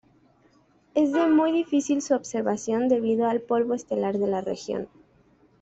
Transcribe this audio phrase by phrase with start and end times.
[0.95, 4.89] Es de muy difícil su observación debido al polvo estelar de la región.